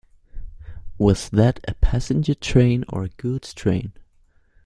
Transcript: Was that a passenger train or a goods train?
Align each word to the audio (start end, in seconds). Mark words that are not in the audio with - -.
Was 0.97 1.29
that 1.29 1.59
a 1.67 1.75
passenger 1.75 2.33
train 2.33 2.83
or 2.89 3.03
a 3.03 3.09
goods 3.09 3.53
train? 3.53 3.93